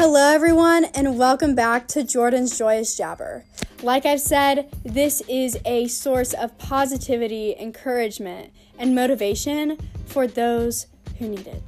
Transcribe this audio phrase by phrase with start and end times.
[0.00, 3.44] Hello, everyone, and welcome back to Jordan's Joyous Jabber.
[3.82, 9.76] Like I've said, this is a source of positivity, encouragement, and motivation
[10.06, 10.86] for those
[11.18, 11.62] who need it.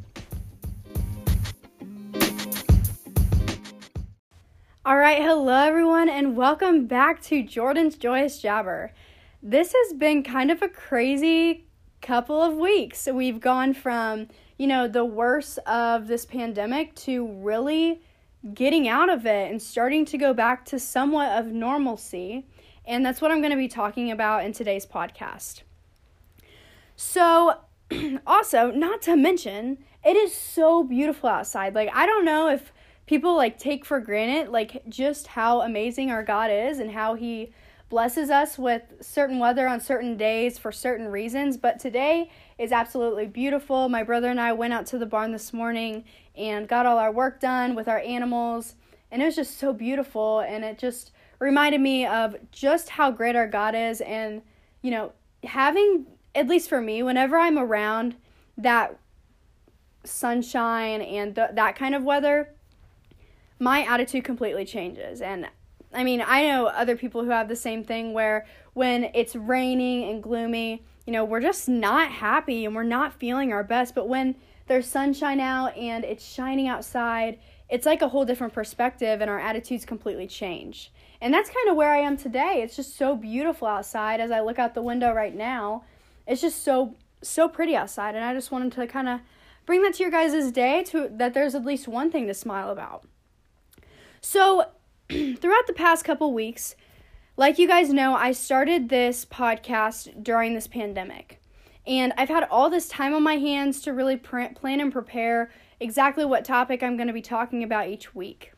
[4.84, 8.92] All right, hello, everyone, and welcome back to Jordan's Joyous Jabber.
[9.42, 11.66] This has been kind of a crazy
[12.00, 13.08] couple of weeks.
[13.12, 18.02] We've gone from, you know, the worst of this pandemic to really
[18.54, 22.46] getting out of it and starting to go back to somewhat of normalcy.
[22.86, 25.62] And that's what I'm going to be talking about in today's podcast.
[26.96, 27.58] So,
[28.26, 31.74] also, not to mention, it is so beautiful outside.
[31.74, 32.72] Like, I don't know if
[33.10, 37.50] people like take for granted like just how amazing our God is and how he
[37.90, 43.26] blesses us with certain weather on certain days for certain reasons, but today is absolutely
[43.26, 43.88] beautiful.
[43.88, 46.04] My brother and I went out to the barn this morning
[46.36, 48.76] and got all our work done with our animals,
[49.10, 53.34] and it was just so beautiful and it just reminded me of just how great
[53.34, 54.42] our God is and
[54.82, 55.12] you know,
[55.44, 58.14] having at least for me whenever I'm around
[58.56, 58.96] that
[60.04, 62.54] sunshine and th- that kind of weather,
[63.58, 65.48] my attitude completely changes and
[65.92, 70.08] I mean, I know other people who have the same thing where when it's raining
[70.08, 73.94] and gloomy, you know, we're just not happy and we're not feeling our best.
[73.94, 74.36] But when
[74.68, 79.40] there's sunshine out and it's shining outside, it's like a whole different perspective and our
[79.40, 80.92] attitudes completely change.
[81.20, 82.60] And that's kind of where I am today.
[82.62, 85.84] It's just so beautiful outside as I look out the window right now.
[86.26, 89.20] It's just so so pretty outside and I just wanted to kind of
[89.66, 92.70] bring that to your guys' day to that there's at least one thing to smile
[92.70, 93.04] about.
[94.20, 94.66] So,
[95.40, 96.76] throughout the past couple weeks,
[97.36, 101.40] like you guys know, I started this podcast during this pandemic.
[101.84, 106.24] And I've had all this time on my hands to really plan and prepare exactly
[106.24, 108.52] what topic I'm going to be talking about each week.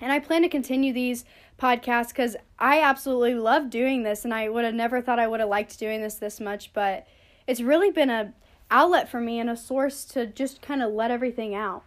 [0.00, 1.24] And I plan to continue these
[1.60, 5.40] podcasts because I absolutely love doing this, and I would have never thought I would
[5.40, 7.06] have liked doing this this much, but
[7.46, 8.32] it's really been a
[8.70, 11.84] outlet for me and a source to just kind of let everything out.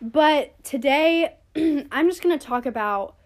[0.00, 3.16] But today, I'm just going to talk about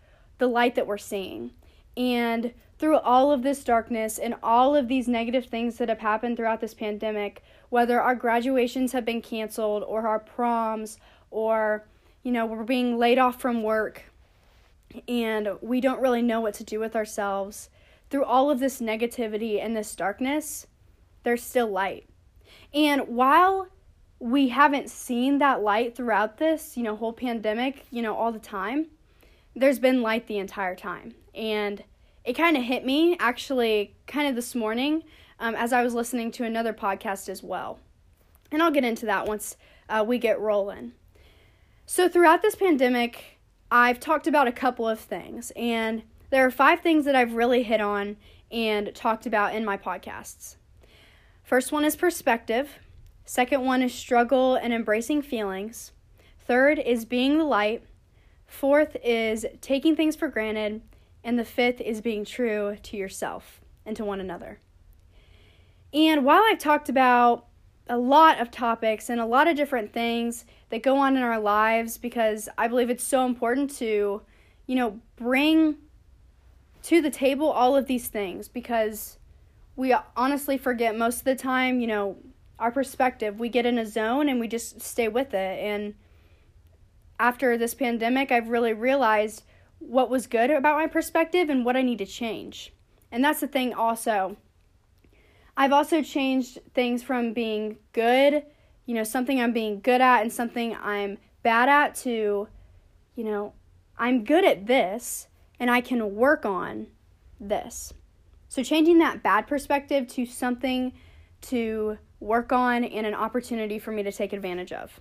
[0.41, 1.53] the light that we're seeing.
[1.97, 6.37] And through all of this darkness and all of these negative things that have happened
[6.37, 10.99] throughout this pandemic, whether our graduations have been canceled or our proms
[11.31, 11.87] or,
[12.23, 14.05] you know, we're being laid off from work
[15.07, 17.69] and we don't really know what to do with ourselves,
[18.09, 20.67] through all of this negativity and this darkness,
[21.23, 22.09] there's still light.
[22.75, 23.69] And while
[24.19, 28.39] we haven't seen that light throughout this, you know, whole pandemic, you know, all the
[28.39, 28.87] time,
[29.55, 31.15] there's been light the entire time.
[31.35, 31.85] And
[32.25, 35.05] it kind of hit me actually kind of this morning
[35.39, 37.79] um, as I was listening to another podcast as well.
[38.53, 39.57] And I'll get into that once
[39.89, 40.93] uh, we get rolling.
[41.87, 43.39] So, throughout this pandemic,
[43.71, 47.63] I've talked about a couple of things, and there are five things that I've really
[47.65, 48.17] hit on
[48.51, 50.57] and talked about in my podcasts.
[51.43, 52.79] First one is perspective.
[53.25, 55.93] Second one is struggle and embracing feelings.
[56.39, 57.85] Third is being the light.
[58.51, 60.83] Fourth is taking things for granted.
[61.23, 64.59] And the fifth is being true to yourself and to one another.
[65.95, 67.47] And while I've talked about
[67.89, 71.39] a lot of topics and a lot of different things that go on in our
[71.39, 74.23] lives, because I believe it's so important to,
[74.67, 75.77] you know, bring
[76.83, 79.19] to the table all of these things because
[79.77, 82.17] we honestly forget most of the time, you know,
[82.59, 83.39] our perspective.
[83.39, 85.59] We get in a zone and we just stay with it.
[85.59, 85.95] And
[87.21, 89.45] after this pandemic, I've really realized
[89.79, 92.73] what was good about my perspective and what I need to change.
[93.13, 94.39] And that's the thing, also.
[95.55, 98.45] I've also changed things from being good,
[98.87, 102.49] you know, something I'm being good at and something I'm bad at to,
[103.15, 103.53] you know,
[103.99, 106.87] I'm good at this and I can work on
[107.39, 107.93] this.
[108.49, 110.93] So, changing that bad perspective to something
[111.43, 114.99] to work on and an opportunity for me to take advantage of.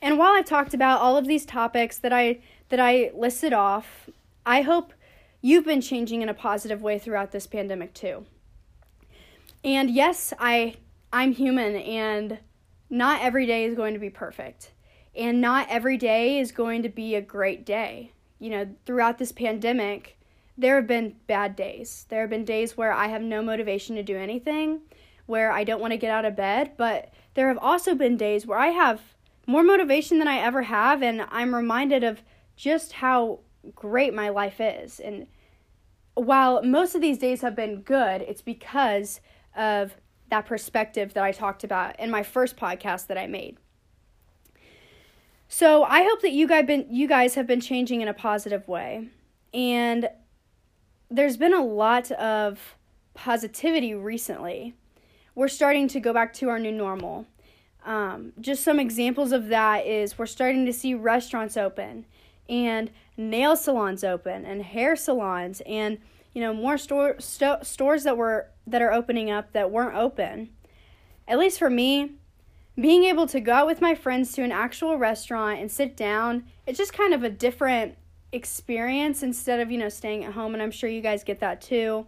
[0.00, 4.08] And while I've talked about all of these topics that I that I listed off,
[4.44, 4.92] I hope
[5.40, 8.26] you've been changing in a positive way throughout this pandemic too.
[9.62, 10.76] And yes, I
[11.12, 12.38] I'm human and
[12.90, 14.72] not every day is going to be perfect.
[15.14, 18.12] And not every day is going to be a great day.
[18.38, 20.18] You know, throughout this pandemic,
[20.58, 22.06] there have been bad days.
[22.08, 24.80] There have been days where I have no motivation to do anything,
[25.26, 28.46] where I don't want to get out of bed, but there have also been days
[28.46, 29.00] where I have
[29.46, 32.22] more motivation than I ever have, and I'm reminded of
[32.56, 33.40] just how
[33.74, 35.00] great my life is.
[35.00, 35.26] And
[36.14, 39.20] while most of these days have been good, it's because
[39.54, 39.96] of
[40.30, 43.58] that perspective that I talked about in my first podcast that I made.
[45.48, 48.66] So I hope that you guys been you guys have been changing in a positive
[48.66, 49.08] way.
[49.54, 50.08] And
[51.08, 52.76] there's been a lot of
[53.14, 54.74] positivity recently.
[55.34, 57.26] We're starting to go back to our new normal.
[57.86, 62.04] Um, just some examples of that is we're starting to see restaurants open
[62.48, 65.98] and nail salons open and hair salons and
[66.34, 70.50] you know more store sto- stores that were that are opening up that weren't open.
[71.28, 72.12] At least for me,
[72.78, 76.44] being able to go out with my friends to an actual restaurant and sit down,
[76.66, 77.96] it's just kind of a different
[78.32, 81.60] experience instead of, you know, staying at home and I'm sure you guys get that
[81.60, 82.06] too.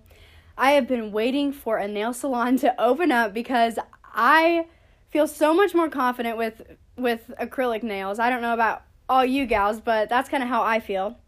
[0.57, 3.79] I have been waiting for a nail salon to open up because
[4.13, 4.67] I
[5.11, 6.63] feel so much more confident with
[6.97, 8.19] with acrylic nails.
[8.19, 11.19] I don't know about all you gals, but that's kind of how I feel.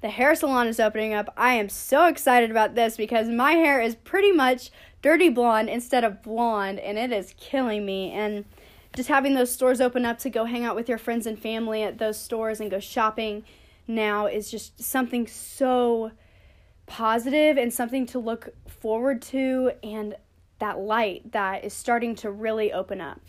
[0.00, 1.32] The hair salon is opening up.
[1.36, 4.70] I am so excited about this because my hair is pretty much
[5.02, 8.12] dirty blonde instead of blonde, and it is killing me.
[8.12, 8.44] And
[8.94, 11.82] just having those stores open up to go hang out with your friends and family
[11.82, 13.44] at those stores and go shopping
[13.86, 16.12] now is just something so
[16.86, 20.16] positive and something to look forward to and
[20.58, 23.20] that light that is starting to really open up.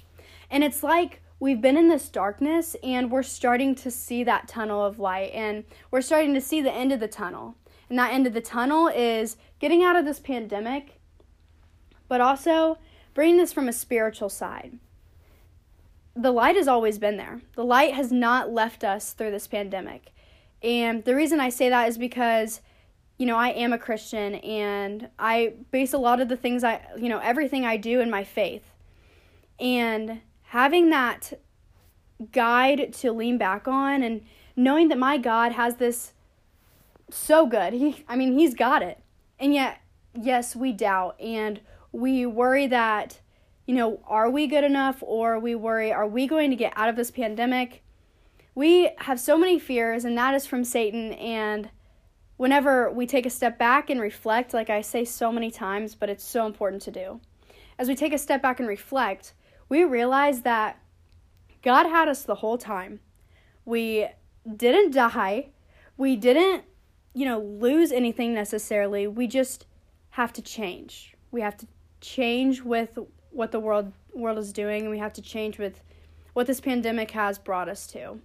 [0.50, 4.84] And it's like we've been in this darkness and we're starting to see that tunnel
[4.84, 7.56] of light and we're starting to see the end of the tunnel.
[7.90, 11.00] And that end of the tunnel is getting out of this pandemic,
[12.08, 12.78] but also
[13.14, 14.78] bringing this from a spiritual side.
[16.16, 17.42] The light has always been there.
[17.56, 20.12] The light has not left us through this pandemic.
[20.62, 22.62] And the reason I say that is because
[23.19, 26.81] you know, I am a Christian and I base a lot of the things I,
[26.98, 28.71] you know, everything I do in my faith.
[29.60, 31.33] And having that
[32.31, 34.21] guide to lean back on and
[34.56, 36.13] knowing that my God has this
[37.12, 37.74] so good.
[37.80, 39.04] He I mean, he's got it.
[39.38, 39.81] And yet,
[40.19, 41.60] yes, we doubt and
[41.92, 43.19] we worry that
[43.66, 46.88] you know, are we good enough or we worry are we going to get out
[46.88, 47.83] of this pandemic?
[48.56, 51.69] We have so many fears and that is from Satan and
[52.39, 56.09] whenever we take a step back and reflect, like I say so many times, but
[56.09, 57.19] it's so important to do.
[57.77, 59.33] As we take a step back and reflect,
[59.68, 60.80] we realize that
[61.62, 63.01] God had us the whole time.
[63.65, 64.07] We
[64.56, 65.50] didn't die.
[65.97, 66.63] We didn't,
[67.13, 69.06] you know, lose anything necessarily.
[69.06, 69.65] We just
[70.12, 71.18] have to change.
[71.31, 71.68] We have to
[72.00, 72.97] change with
[73.31, 75.83] what the world world is doing and we have to change with
[76.31, 78.21] what this pandemic has brought us to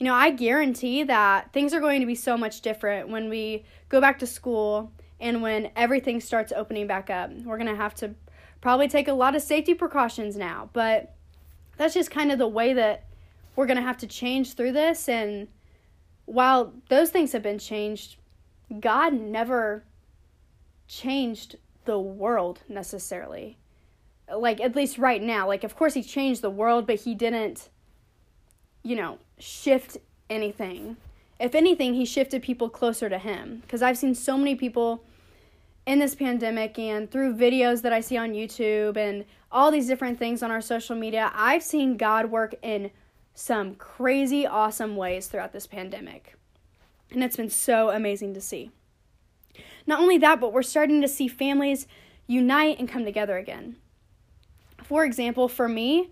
[0.00, 3.64] you know, I guarantee that things are going to be so much different when we
[3.90, 7.30] go back to school and when everything starts opening back up.
[7.44, 8.14] We're going to have to
[8.62, 11.14] probably take a lot of safety precautions now, but
[11.76, 13.04] that's just kind of the way that
[13.56, 15.06] we're going to have to change through this.
[15.06, 15.48] And
[16.24, 18.16] while those things have been changed,
[18.80, 19.84] God never
[20.88, 23.58] changed the world necessarily.
[24.34, 25.46] Like, at least right now.
[25.46, 27.68] Like, of course, He changed the world, but He didn't
[28.82, 29.98] you know, shift
[30.28, 30.96] anything.
[31.38, 33.60] If anything, he shifted people closer to him.
[33.62, 35.04] Because I've seen so many people
[35.86, 40.18] in this pandemic and through videos that I see on YouTube and all these different
[40.18, 42.90] things on our social media, I've seen God work in
[43.34, 46.36] some crazy, awesome ways throughout this pandemic.
[47.10, 48.70] And it's been so amazing to see.
[49.86, 51.86] Not only that, but we're starting to see families
[52.26, 53.76] unite and come together again.
[54.84, 56.10] For example, for me,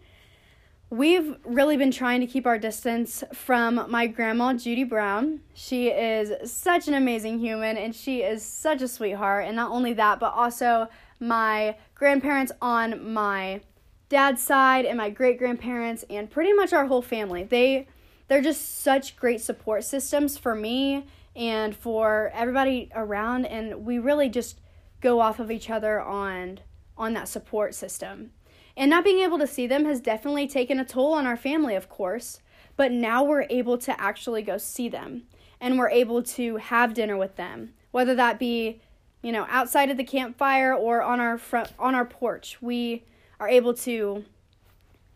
[0.90, 5.40] We've really been trying to keep our distance from my grandma, Judy Brown.
[5.52, 9.45] She is such an amazing human and she is such a sweetheart.
[9.45, 10.88] And not only that, but also
[11.21, 13.61] my grandparents on my
[14.09, 17.42] dad's side and my great grandparents and pretty much our whole family.
[17.42, 17.87] They
[18.28, 24.30] they're just such great support systems for me and for everybody around and we really
[24.30, 24.59] just
[25.02, 26.61] go off of each other on
[26.97, 28.30] on that support system.
[28.78, 31.75] And not being able to see them has definitely taken a toll on our family,
[31.75, 32.40] of course,
[32.76, 35.25] but now we're able to actually go see them
[35.61, 38.80] and we're able to have dinner with them, whether that be,
[39.20, 42.58] you know, outside of the campfire or on our front on our porch.
[42.62, 43.02] We
[43.40, 44.25] are able to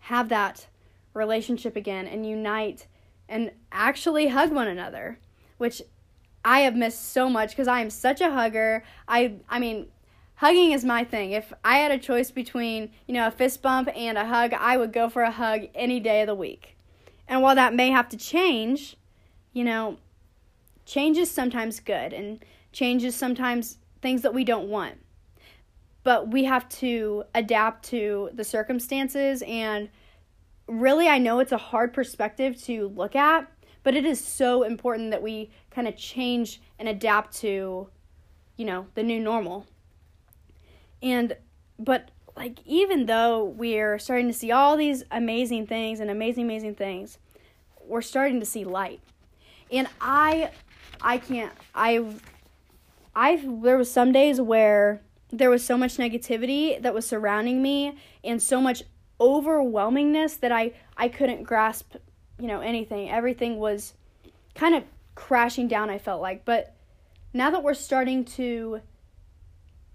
[0.00, 0.66] have that
[1.14, 2.88] relationship again and unite
[3.28, 5.20] and actually hug one another,
[5.58, 5.80] which
[6.44, 8.82] I have missed so much because I am such a hugger.
[9.06, 9.86] I I mean,
[10.42, 11.30] hugging is my thing.
[11.30, 14.76] If I had a choice between, you know, a fist bump and a hug, I
[14.76, 16.76] would go for a hug any day of the week.
[17.28, 18.96] And while that may have to change,
[19.52, 19.98] you know,
[20.84, 24.96] change is sometimes good and change is sometimes things that we don't want.
[26.02, 29.90] But we have to adapt to the circumstances and
[30.66, 33.46] really I know it's a hard perspective to look at,
[33.84, 37.90] but it is so important that we kind of change and adapt to,
[38.56, 39.68] you know, the new normal.
[41.02, 41.36] And
[41.78, 46.74] but like even though we're starting to see all these amazing things and amazing amazing
[46.74, 47.18] things,
[47.84, 49.00] we're starting to see light.
[49.70, 50.50] And I
[51.00, 52.04] I can't I
[53.14, 57.96] I there was some days where there was so much negativity that was surrounding me
[58.22, 58.82] and so much
[59.20, 61.96] overwhelmingness that I I couldn't grasp,
[62.38, 63.10] you know, anything.
[63.10, 63.94] Everything was
[64.54, 66.44] kind of crashing down I felt like.
[66.44, 66.74] But
[67.34, 68.80] now that we're starting to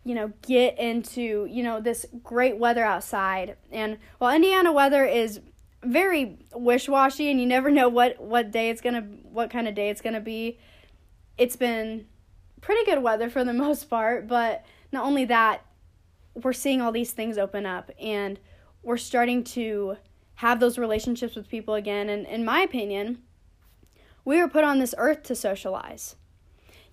[0.07, 3.57] you know, get into, you know, this great weather outside.
[3.73, 5.41] And while Indiana weather is
[5.83, 9.75] very wish-washy and you never know what what day it's going to what kind of
[9.75, 10.59] day it's going to be,
[11.37, 12.05] it's been
[12.61, 15.65] pretty good weather for the most part, but not only that,
[16.35, 18.39] we're seeing all these things open up and
[18.83, 19.97] we're starting to
[20.35, 23.17] have those relationships with people again and in my opinion,
[24.23, 26.15] we were put on this earth to socialize.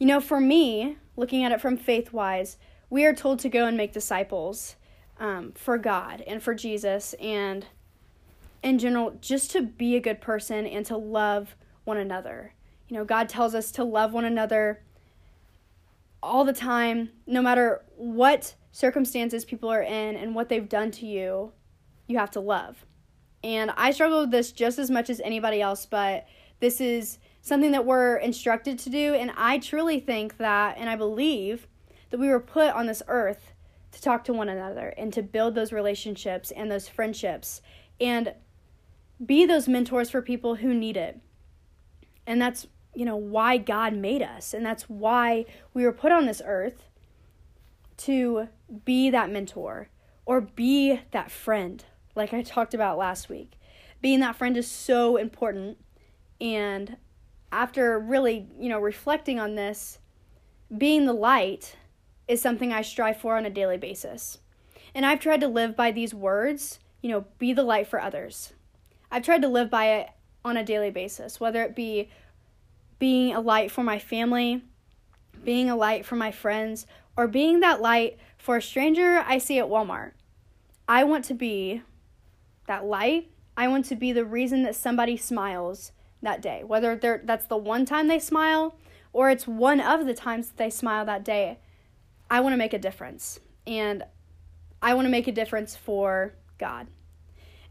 [0.00, 2.56] You know, for me, looking at it from faith wise,
[2.91, 4.76] we are told to go and make disciples
[5.19, 7.67] um, for God and for Jesus and
[8.62, 12.55] in general, just to be a good person and to love one another.
[12.88, 14.83] You know, God tells us to love one another
[16.23, 21.07] all the time, no matter what circumstances people are in and what they've done to
[21.07, 21.53] you,
[22.07, 22.87] you have to love.
[23.43, 26.26] And I struggle with this just as much as anybody else, but
[26.61, 29.12] this is something that we're instructed to do.
[29.12, 31.67] And I truly think that, and I believe
[32.14, 33.54] that we were put on this earth
[33.90, 37.61] to talk to one another and to build those relationships and those friendships
[38.00, 38.33] and
[39.26, 41.18] be those mentors for people who need it.
[42.25, 44.54] And that's, you know, why God made us.
[44.54, 46.88] And that's why we were put on this earth
[47.97, 48.47] to
[48.85, 49.88] be that mentor
[50.25, 53.59] or be that friend, like I talked about last week.
[54.00, 55.78] Being that friend is so important.
[56.40, 56.97] And
[57.50, 59.99] after really, you know, reflecting on this,
[60.78, 61.75] being the light
[62.26, 64.38] is something I strive for on a daily basis.
[64.95, 68.52] And I've tried to live by these words, you know, be the light for others.
[69.11, 70.09] I've tried to live by it
[70.45, 72.11] on a daily basis, whether it be
[72.99, 74.62] being a light for my family,
[75.43, 79.59] being a light for my friends, or being that light for a stranger I see
[79.59, 80.12] at Walmart.
[80.88, 81.83] I want to be
[82.66, 83.31] that light.
[83.57, 87.85] I want to be the reason that somebody smiles that day, whether that's the one
[87.85, 88.76] time they smile
[89.12, 91.59] or it's one of the times that they smile that day.
[92.35, 93.38] I want to make a difference.
[93.64, 94.03] And
[94.83, 96.88] I want to make a difference for God.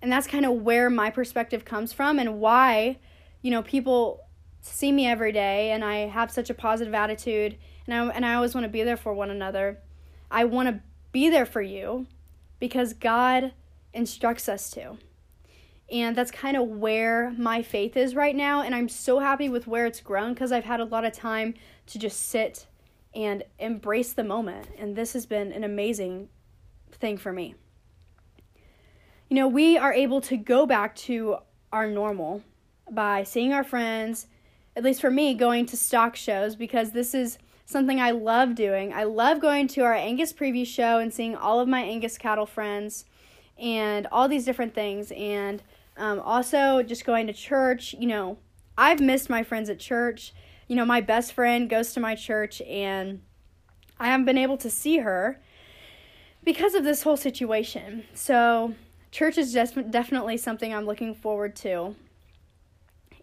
[0.02, 2.98] And that's kind of where my perspective comes from and why,
[3.42, 4.22] you know, people
[4.62, 8.36] see me every day and I have such a positive attitude and I, and I
[8.36, 9.80] always want to be there for one another.
[10.32, 10.80] I want to
[11.12, 12.08] be there for you
[12.58, 13.52] because God
[13.94, 14.98] instructs us to.
[15.92, 18.62] And that's kind of where my faith is right now.
[18.62, 21.54] And I'm so happy with where it's grown because I've had a lot of time
[21.88, 22.66] to just sit
[23.16, 24.68] and embrace the moment.
[24.78, 26.30] And this has been an amazing
[26.92, 27.56] thing for me.
[29.30, 31.38] You know, we are able to go back to
[31.72, 32.44] our normal
[32.92, 34.28] by seeing our friends,
[34.76, 38.94] at least for me, going to stock shows because this is something I love doing.
[38.94, 42.46] I love going to our Angus preview show and seeing all of my Angus cattle
[42.46, 43.06] friends
[43.58, 45.12] and all these different things.
[45.16, 45.64] And
[45.98, 47.96] um, also just going to church.
[47.98, 48.38] You know,
[48.78, 50.34] I've missed my friends at church
[50.74, 53.22] you know, my best friend goes to my church and
[54.00, 55.40] I haven't been able to see her
[56.44, 58.06] because of this whole situation.
[58.16, 58.74] So,
[59.12, 61.94] church is just definitely something I'm looking forward to.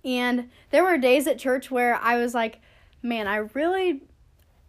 [0.04, 2.60] And there were days at church where I was like,
[3.02, 4.02] man, I really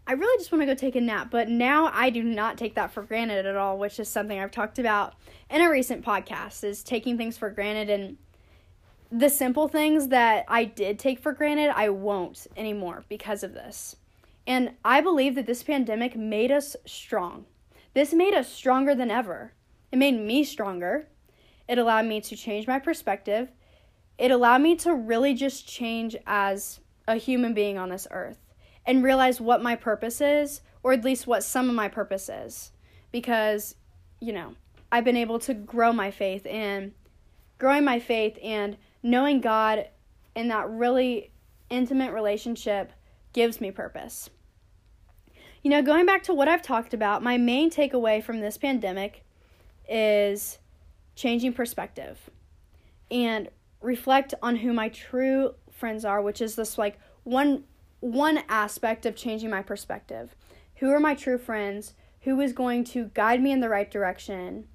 [0.07, 2.73] I really just want to go take a nap, but now I do not take
[2.73, 5.13] that for granted at all, which is something I've talked about
[5.51, 8.17] in a recent podcast is taking things for granted and
[9.11, 13.97] the simple things that I did take for granted, I won't anymore because of this.
[14.47, 17.45] And I believe that this pandemic made us strong.
[17.93, 19.53] This made us stronger than ever.
[19.91, 21.09] It made me stronger.
[21.67, 23.49] It allowed me to change my perspective.
[24.17, 28.37] It allowed me to really just change as a human being on this earth
[28.85, 32.71] and realize what my purpose is, or at least what some of my purpose is.
[33.11, 33.75] Because,
[34.21, 34.55] you know,
[34.91, 36.93] I've been able to grow my faith and
[37.57, 39.87] growing my faith and knowing God
[40.35, 41.31] in that really
[41.69, 42.91] intimate relationship
[43.33, 44.29] gives me purpose.
[45.63, 49.23] You know, going back to what I've talked about, my main takeaway from this pandemic
[49.87, 50.57] is
[51.15, 52.29] changing perspective
[53.09, 53.49] and
[53.81, 57.63] reflect on who my true friends are, which is this like one
[57.99, 60.35] one aspect of changing my perspective.
[60.77, 61.93] Who are my true friends?
[62.21, 64.67] Who is going to guide me in the right direction?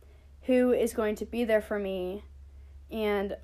[0.42, 2.23] Who is going to be there for me?
[2.90, 3.37] And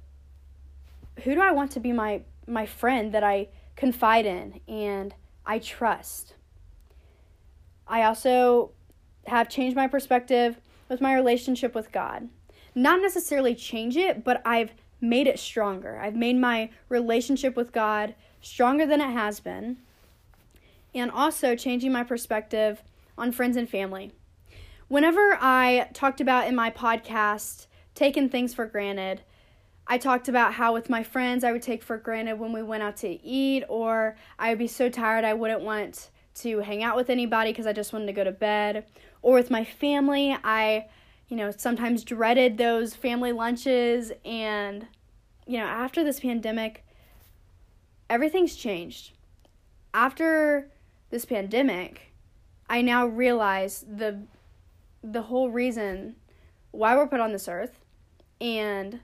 [1.23, 5.15] who do I want to be my my friend that I confide in and
[5.47, 6.35] I trust.
[7.87, 8.73] I also
[9.27, 12.29] have changed my perspective with my relationship with God.
[12.75, 15.99] Not necessarily change it, but I've made it stronger.
[15.99, 19.79] I've made my relationship with God stronger than it has been.
[20.95, 22.83] And also changing my perspective
[23.17, 24.13] on friends and family.
[24.89, 29.23] Whenever I talked about in my podcast taking things for granted,
[29.93, 32.83] I talked about how with my friends I would take for granted when we went
[32.83, 36.97] out to eat, or I would be so tired I wouldn't want to hang out
[36.97, 38.87] with anybody because I just wanted to go to bed.
[39.21, 40.87] Or with my family, I,
[41.29, 44.13] you know, sometimes dreaded those family lunches.
[44.25, 44.87] And,
[45.47, 46.87] you know, after this pandemic,
[48.09, 49.13] everything's changed.
[49.93, 50.71] After
[51.11, 52.15] this pandemic,
[52.67, 54.23] I now realize the
[55.05, 56.17] the whole reason
[56.71, 57.79] why we're put on this earth
[58.41, 59.01] and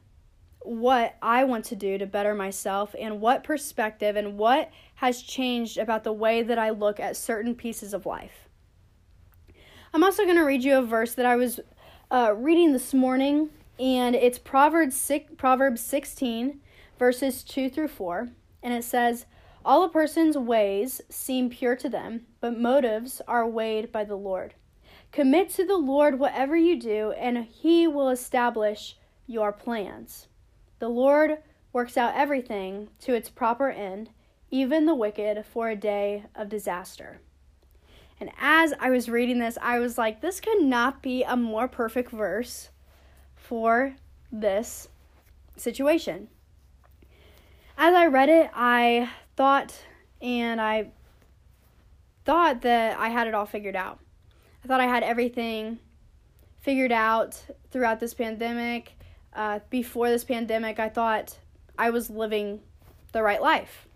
[0.60, 5.78] what I want to do to better myself and what perspective and what has changed
[5.78, 8.48] about the way that I look at certain pieces of life.
[9.92, 11.60] I'm also going to read you a verse that I was
[12.10, 16.60] uh, reading this morning, and it's Proverbs, six, Proverbs 16,
[16.98, 18.28] verses 2 through 4,
[18.62, 19.26] and it says,
[19.64, 24.54] All a person's ways seem pure to them, but motives are weighed by the Lord.
[25.12, 28.96] Commit to the Lord whatever you do, and he will establish
[29.26, 30.28] your plans.
[30.78, 31.38] The Lord
[31.72, 34.10] works out everything to its proper end,
[34.50, 37.20] even the wicked for a day of disaster.
[38.20, 41.68] And as I was reading this, I was like, this could not be a more
[41.68, 42.70] perfect verse
[43.36, 43.94] for
[44.32, 44.88] this
[45.56, 46.28] situation.
[47.76, 49.84] As I read it, I thought
[50.20, 50.90] and I
[52.24, 54.00] thought that I had it all figured out.
[54.64, 55.78] I thought I had everything
[56.60, 58.97] figured out throughout this pandemic
[59.38, 61.38] uh, before this pandemic, I thought
[61.78, 62.60] I was living
[63.12, 63.86] the right life.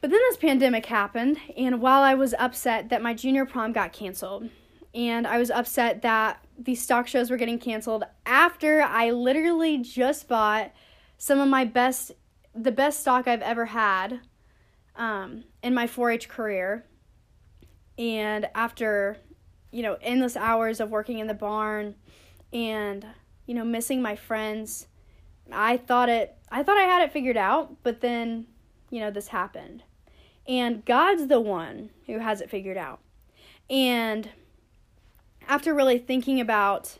[0.00, 3.92] But then this pandemic happened, and while I was upset that my junior prom got
[3.92, 4.48] canceled,
[4.94, 10.26] and I was upset that these stock shows were getting canceled after I literally just
[10.26, 10.72] bought
[11.18, 12.12] some of my best,
[12.54, 14.20] the best stock I've ever had
[14.96, 16.86] um, in my 4 H career.
[17.98, 19.18] And after,
[19.70, 21.94] you know, endless hours of working in the barn
[22.54, 23.06] and
[23.46, 24.86] you know, missing my friends.
[25.52, 28.46] I thought it I thought I had it figured out, but then,
[28.90, 29.82] you know, this happened.
[30.48, 33.00] And God's the one who has it figured out.
[33.68, 34.30] And
[35.46, 36.98] after really thinking about,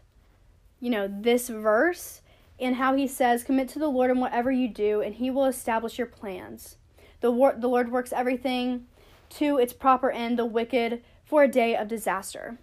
[0.78, 2.20] you know, this verse
[2.60, 5.46] and how he says, commit to the Lord in whatever you do, and he will
[5.46, 6.76] establish your plans.
[7.20, 8.86] The, war- the Lord works everything
[9.30, 12.58] to its proper end, the wicked for a day of disaster.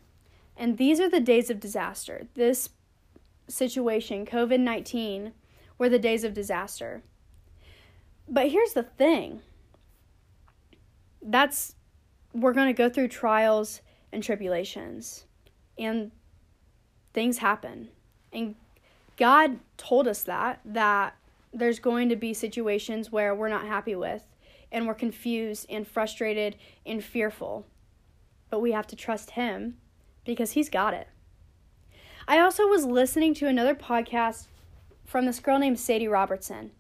[0.56, 2.28] And these are the days of disaster.
[2.36, 2.70] This
[3.48, 5.34] situation, COVID 19,
[5.78, 7.04] were the days of disaster.
[8.28, 9.42] But here's the thing
[11.22, 11.76] that's,
[12.34, 13.82] we're going to go through trials
[14.12, 15.26] and tribulations,
[15.78, 16.12] and
[17.14, 17.90] things happen.
[18.34, 18.56] And
[19.18, 21.16] God told us that, that
[21.54, 24.24] there's going to be situations where we're not happy with,
[24.72, 27.66] and we're confused and frustrated and fearful.
[28.50, 29.78] But we have to trust Him
[30.26, 31.08] because He's got it.
[32.28, 34.48] I also was listening to another podcast
[35.06, 36.72] from this girl named Sadie Robertson.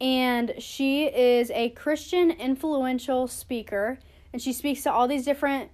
[0.00, 3.98] And she is a Christian influential speaker.
[4.32, 5.70] And she speaks to all these different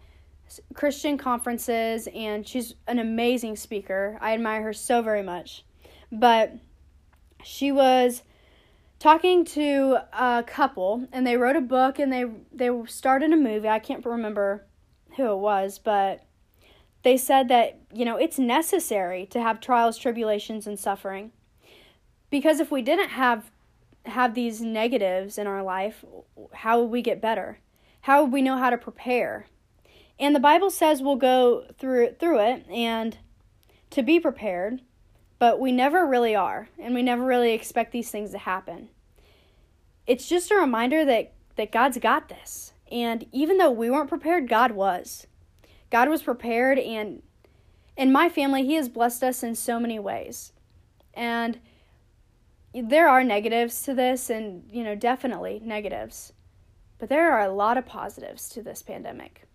[0.72, 2.08] Christian conferences.
[2.14, 4.16] And she's an amazing speaker.
[4.20, 5.64] I admire her so very much.
[6.10, 6.54] But
[7.44, 8.22] she was
[8.98, 13.68] talking to a couple and they wrote a book and they they started a movie.
[13.68, 14.64] I can't remember
[15.16, 16.24] who it was, but
[17.02, 21.32] they said that, you know, it's necessary to have trials, tribulations, and suffering.
[22.30, 23.50] Because if we didn't have
[24.04, 26.04] have these negatives in our life,
[26.54, 27.58] how would we get better?
[28.02, 29.46] How would we know how to prepare?
[30.18, 33.18] And the Bible says we'll go through through it and
[33.90, 34.80] to be prepared,
[35.38, 38.88] but we never really are, and we never really expect these things to happen.
[40.06, 42.72] It's just a reminder that that God's got this.
[42.90, 45.26] And even though we weren't prepared, God was.
[45.92, 47.22] God was prepared, and
[47.98, 50.52] in my family, He has blessed us in so many ways.
[51.12, 51.60] And
[52.72, 56.32] there are negatives to this, and, you know, definitely negatives.
[56.98, 59.46] But there are a lot of positives to this pandemic.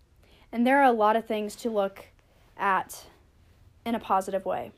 [0.52, 2.06] And there are a lot of things to look
[2.56, 3.08] at
[3.84, 4.72] in a positive way.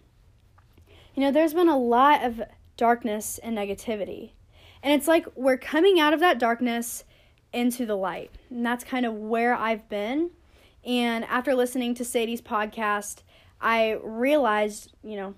[1.13, 2.41] You know, there's been a lot of
[2.77, 4.31] darkness and negativity.
[4.81, 7.03] And it's like we're coming out of that darkness
[7.51, 8.31] into the light.
[8.49, 10.29] And that's kind of where I've been.
[10.85, 13.23] And after listening to Sadie's podcast,
[13.61, 15.35] I realized, you know,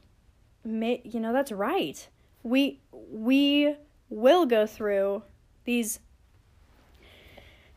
[0.63, 2.07] may, you know that's right.
[2.43, 3.75] We we
[4.09, 5.23] will go through
[5.65, 5.99] these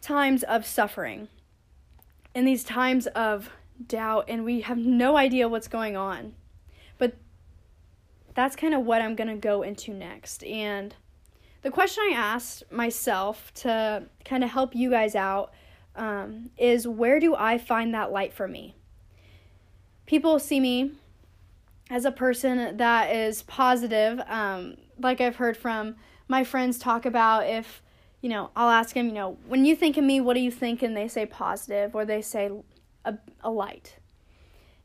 [0.01, 1.29] times of suffering
[2.35, 3.51] and these times of
[3.87, 6.35] doubt and we have no idea what's going on.
[6.99, 7.15] But
[8.35, 10.45] that's kind of what I'm going to go into next.
[10.45, 10.95] And
[11.63, 15.53] the question I asked myself to kind of help you guys out
[15.97, 18.75] um, is where do I find that light for me?
[20.07, 20.93] People see me
[21.91, 25.97] as a person that is positive, um, like I've heard from
[26.29, 27.83] my friends talk about if
[28.21, 30.51] you know i'll ask them you know when you think of me what do you
[30.51, 30.83] think?
[30.83, 32.51] And they say positive or they say
[33.05, 33.97] a, a light.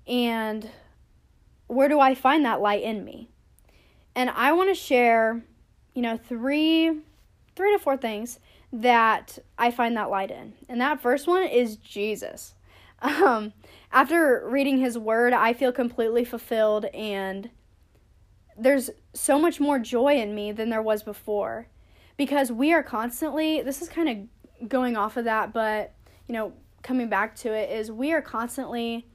[0.08, 0.70] And
[1.68, 3.30] where do i find that light in me?
[4.16, 5.42] And i want to share
[5.94, 7.02] you know three
[7.56, 8.40] three to four things
[8.72, 10.54] that i find that light in.
[10.68, 12.54] And that first one is jesus.
[13.02, 13.54] Um,
[13.94, 17.50] after reading his word i feel completely fulfilled and
[18.60, 21.68] there's so much more joy in me than there was before.
[22.18, 25.94] Because we are constantly this is kind of going off of that but
[26.28, 26.52] you know
[26.84, 29.08] coming back to it is we are constantly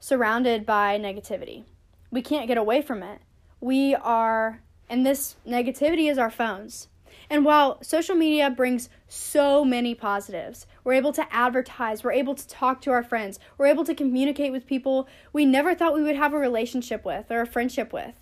[0.00, 1.64] surrounded by negativity.
[2.10, 3.20] We can't get away from it.
[3.60, 6.88] We are and this negativity is our phones
[7.30, 12.46] and while social media brings so many positives, we're able to advertise, we're able to
[12.48, 16.16] talk to our friends, we're able to communicate with people we never thought we would
[16.16, 18.14] have a relationship with or a friendship with.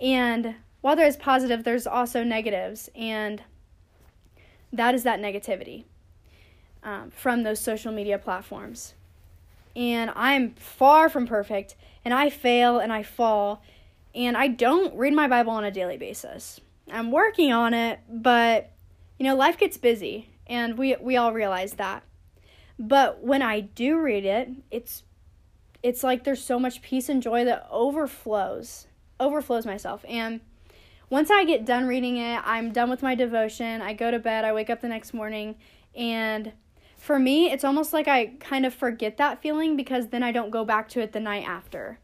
[0.00, 3.42] And while there's positive, there's also negatives, and
[4.72, 5.84] that is that negativity
[6.82, 8.94] um, from those social media platforms.
[9.74, 13.62] And I'm far from perfect, and I fail and I fall,
[14.14, 16.60] and I don't read my Bible on a daily basis.
[16.90, 18.72] I'm working on it, but
[19.18, 22.02] you know, life gets busy, and we we all realize that.
[22.78, 25.02] But when I do read it, it's
[25.82, 28.86] it's like there's so much peace and joy that overflows
[29.18, 30.04] overflows myself.
[30.08, 30.40] And
[31.08, 33.80] once I get done reading it, I'm done with my devotion.
[33.80, 35.56] I go to bed, I wake up the next morning,
[35.94, 36.52] and
[36.96, 40.50] for me, it's almost like I kind of forget that feeling because then I don't
[40.50, 42.00] go back to it the night after.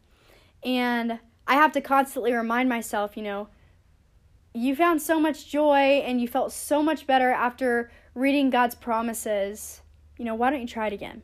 [0.63, 3.49] And I have to constantly remind myself, you know,
[4.53, 9.81] you found so much joy and you felt so much better after reading God's promises.
[10.17, 11.23] You know, why don't you try it again?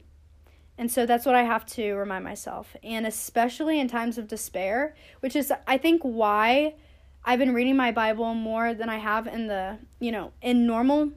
[0.78, 2.76] And so that's what I have to remind myself.
[2.84, 6.76] And especially in times of despair, which is, I think, why
[7.24, 11.12] I've been reading my Bible more than I have in the, you know, in normal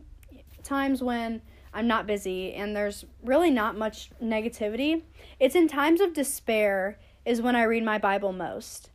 [0.64, 5.02] times when I'm not busy and there's really not much negativity.
[5.38, 8.90] It's in times of despair is when I read my Bible most.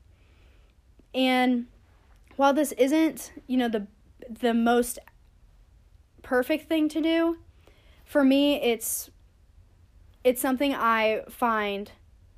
[1.16, 1.68] And
[2.38, 3.88] while this isn't, you know, the
[4.30, 5.00] the most
[6.24, 7.38] perfect thing to do,
[8.06, 9.10] for me it's
[10.24, 11.92] it's something I find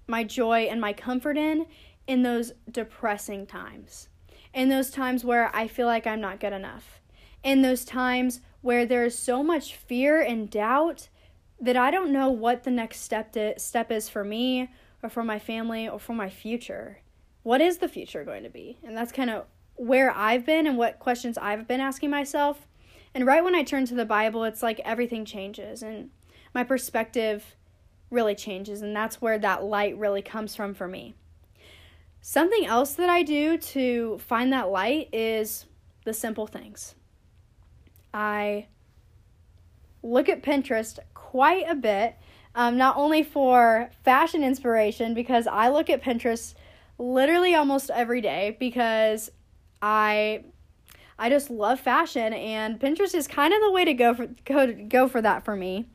[0.07, 1.67] my joy and my comfort in
[2.07, 4.09] in those depressing times.
[4.53, 7.01] In those times where I feel like I'm not good enough.
[7.43, 11.09] In those times where there's so much fear and doubt
[11.61, 14.69] that I don't know what the next step to, step is for me
[15.03, 16.99] or for my family or for my future.
[17.43, 18.79] What is the future going to be?
[18.83, 19.45] And that's kind of
[19.79, 22.67] where I've been and what questions I've been asking myself.
[23.15, 26.09] And right when I turn to the Bible, it's like everything changes and
[26.53, 27.55] my perspective
[28.11, 31.15] really changes, and that's where that light really comes from for me.
[32.21, 35.65] Something else that I do to find that light is
[36.03, 36.95] the simple things.
[38.13, 38.67] I
[40.03, 42.17] look at Pinterest quite a bit,
[42.55, 46.55] um, not only for fashion inspiration, because I look at Pinterest
[46.97, 49.31] literally almost every day because
[49.81, 50.43] I
[51.17, 54.73] I just love fashion and Pinterest is kind of the way to go for go
[54.73, 55.87] go for that for me.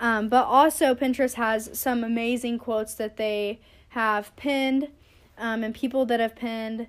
[0.00, 4.88] Um, but also, Pinterest has some amazing quotes that they have pinned
[5.36, 6.88] um, and people that have pinned.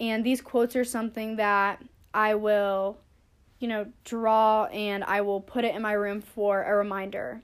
[0.00, 2.98] And these quotes are something that I will,
[3.60, 7.42] you know, draw and I will put it in my room for a reminder.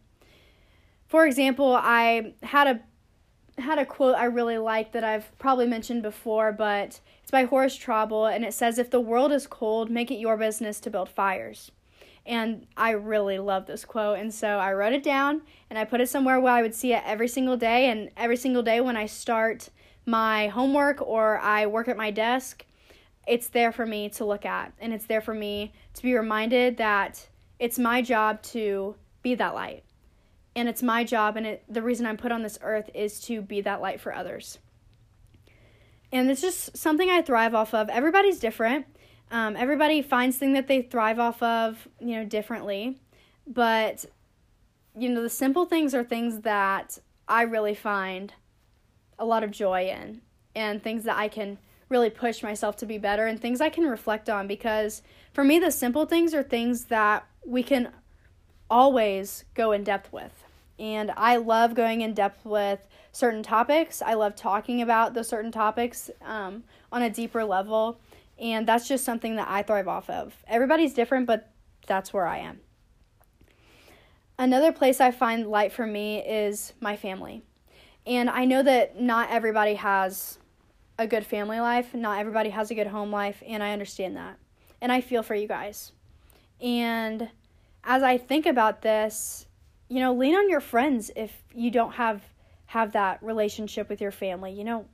[1.07, 2.81] For example, I had a
[3.59, 7.79] had a quote I really like that I've probably mentioned before, but it's by Horace
[7.79, 11.09] Traubel, and it says, If the world is cold, make it your business to build
[11.09, 11.71] fires.
[12.27, 14.19] And I really love this quote.
[14.19, 16.95] And so I wrote it down and I put it somewhere where I would see
[16.95, 17.91] it every single day.
[17.91, 19.69] And every single day when I start
[20.07, 22.65] my homework or I work at my desk,
[23.27, 24.73] it's there for me to look at.
[24.79, 27.27] And it's there for me to be reminded that
[27.59, 29.85] it's my job to be that light.
[30.57, 33.43] And it's my job, and it, the reason I'm put on this earth is to
[33.43, 34.59] be that light for others.
[36.13, 37.89] And it's just something I thrive off of.
[37.89, 38.87] Everybody's different.
[39.33, 43.01] Um, everybody finds things that they thrive off of, you know, differently.
[43.49, 44.05] But,
[44.97, 48.33] you know, the simple things are things that I really find
[49.19, 50.21] a lot of joy in
[50.55, 53.85] and things that I can really push myself to be better and things I can
[53.85, 57.91] reflect on because for me, the simple things are things that we can
[58.71, 60.44] always go in depth with.
[60.79, 62.81] And I love going in depth with
[63.13, 64.03] certain topics.
[64.03, 68.01] I love talking about those certain topics um, on a deeper level.
[68.39, 70.35] And that's just something that I thrive off of.
[70.49, 71.53] Everybody's different, but
[71.87, 72.61] that's where I am.
[74.39, 77.43] Another place I find light for me is my family.
[78.07, 80.39] And I know that not everybody has
[80.99, 84.39] a good family life, not everybody has a good home life, and I understand that.
[84.81, 85.93] And I feel for you guys.
[86.61, 87.31] And
[87.85, 89.47] as I think about this,
[89.89, 92.23] you know, lean on your friends if you don't have
[92.67, 94.53] have that relationship with your family.
[94.53, 94.87] You know,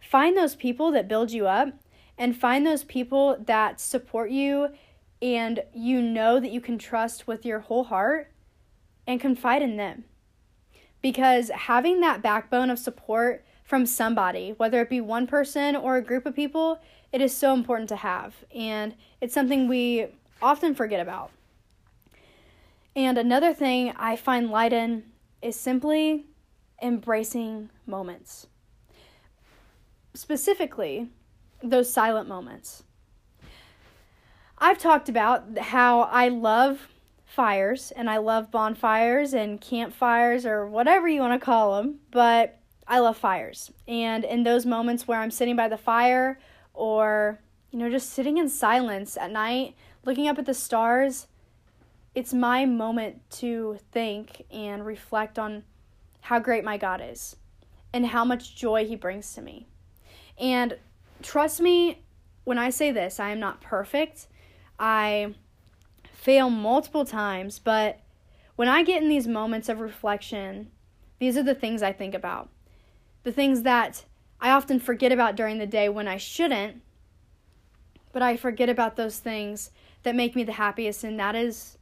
[0.00, 1.68] find those people that build you up
[2.18, 4.68] and find those people that support you
[5.22, 8.32] and you know that you can trust with your whole heart
[9.06, 10.04] and confide in them.
[11.02, 16.02] Because having that backbone of support from somebody, whether it be one person or a
[16.02, 16.80] group of people,
[17.12, 18.34] it is so important to have.
[18.54, 20.08] And it's something we
[20.42, 21.30] often forget about.
[23.00, 25.04] And another thing I find light in
[25.40, 26.26] is simply
[26.82, 28.46] embracing moments.
[30.12, 31.08] Specifically,
[31.62, 32.82] those silent moments.
[34.58, 36.88] I've talked about how I love
[37.24, 42.58] fires and I love bonfires and campfires or whatever you want to call them, but
[42.86, 43.72] I love fires.
[43.88, 46.38] And in those moments where I'm sitting by the fire
[46.74, 51.28] or, you know, just sitting in silence at night, looking up at the stars,
[52.14, 55.64] it's my moment to think and reflect on
[56.22, 57.36] how great my God is
[57.92, 59.66] and how much joy He brings to me.
[60.38, 60.76] And
[61.22, 62.02] trust me
[62.44, 64.26] when I say this, I am not perfect.
[64.78, 65.34] I
[66.12, 68.00] fail multiple times, but
[68.56, 70.70] when I get in these moments of reflection,
[71.18, 72.48] these are the things I think about.
[73.22, 74.04] The things that
[74.40, 76.82] I often forget about during the day when I shouldn't,
[78.12, 79.70] but I forget about those things
[80.02, 81.76] that make me the happiest, and that is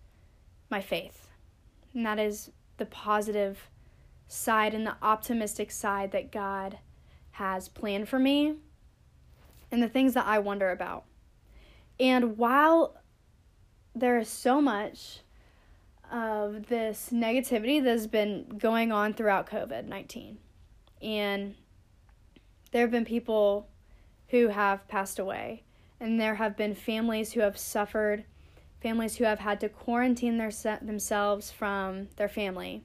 [0.70, 1.28] my faith.
[1.94, 3.68] And that is the positive
[4.26, 6.78] side and the optimistic side that God
[7.32, 8.56] has planned for me
[9.70, 11.04] and the things that I wonder about.
[12.00, 12.96] And while
[13.94, 15.20] there is so much
[16.10, 20.38] of this negativity that has been going on throughout COVID 19,
[21.02, 21.54] and
[22.70, 23.68] there have been people
[24.28, 25.64] who have passed away,
[26.00, 28.24] and there have been families who have suffered,
[28.80, 32.84] families who have had to quarantine their, themselves from their family.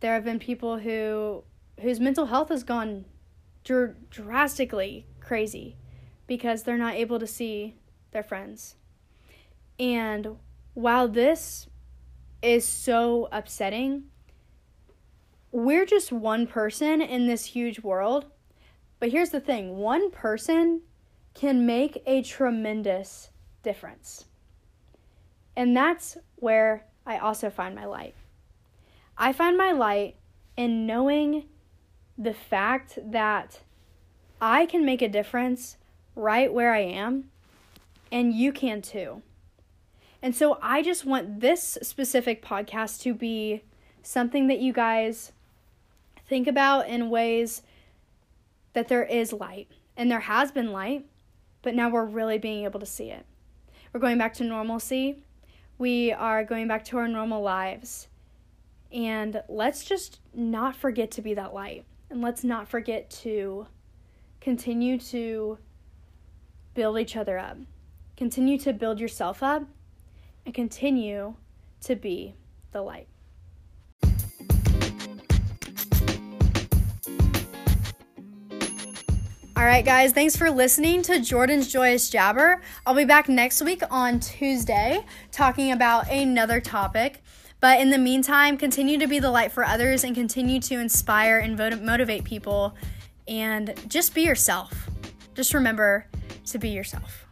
[0.00, 1.44] There have been people who
[1.80, 3.06] whose mental health has gone
[3.64, 5.76] dr- drastically crazy
[6.26, 7.76] because they're not able to see
[8.12, 8.76] their friends.
[9.78, 10.36] And
[10.74, 11.68] while this
[12.42, 14.04] is so upsetting,
[15.52, 18.26] we're just one person in this huge world.
[18.98, 20.82] But here's the thing one person
[21.34, 23.30] can make a tremendous
[23.62, 24.26] difference.
[25.56, 28.14] And that's where I also find my light.
[29.18, 30.16] I find my light
[30.56, 31.44] in knowing
[32.16, 33.60] the fact that
[34.40, 35.76] I can make a difference
[36.14, 37.30] right where I am,
[38.10, 39.22] and you can too.
[40.22, 43.64] And so I just want this specific podcast to be
[44.02, 45.32] something that you guys
[46.26, 47.62] think about in ways
[48.72, 49.68] that there is light.
[49.96, 51.06] And there has been light,
[51.62, 53.26] but now we're really being able to see it.
[53.92, 55.22] We're going back to normalcy.
[55.80, 58.08] We are going back to our normal lives.
[58.92, 61.86] And let's just not forget to be that light.
[62.10, 63.66] And let's not forget to
[64.42, 65.56] continue to
[66.74, 67.56] build each other up.
[68.14, 69.62] Continue to build yourself up
[70.44, 71.36] and continue
[71.80, 72.34] to be
[72.72, 73.08] the light.
[79.60, 82.62] All right, guys, thanks for listening to Jordan's Joyous Jabber.
[82.86, 87.22] I'll be back next week on Tuesday talking about another topic.
[87.60, 91.40] But in the meantime, continue to be the light for others and continue to inspire
[91.40, 92.74] and motivate people
[93.28, 94.88] and just be yourself.
[95.34, 96.06] Just remember
[96.46, 97.26] to be yourself.